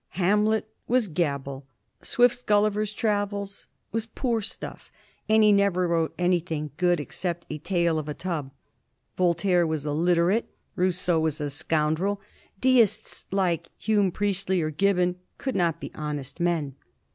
"Hamlet" 0.23 0.67
was 0.87 1.07
gabble. 1.07 1.67
Swift's 2.01 2.41
"Gulliver's 2.41 2.91
Travels" 2.91 3.67
was 3.91 4.07
poor 4.07 4.41
stuff, 4.41 4.91
and 5.29 5.43
he 5.43 5.51
never 5.51 5.87
wrote 5.87 6.15
anything 6.17 6.71
good 6.77 6.99
except 6.99 7.45
"A 7.51 7.59
Tale 7.59 7.99
of 7.99 8.09
a 8.09 8.15
Tub." 8.15 8.49
Voltaire 9.15 9.67
was 9.67 9.85
illiterate. 9.85 10.47
Rousseau 10.75 11.19
was 11.19 11.39
a 11.39 11.51
scoundrel. 11.51 12.19
Deists, 12.59 13.25
like 13.29 13.69
Hume, 13.77 14.11
Priestley, 14.11 14.59
or 14.63 14.71
Gibbon, 14.71 15.17
could 15.37 15.55
not 15.55 15.79
be 15.79 15.91
honest 15.93 16.39
men. 16.39 16.73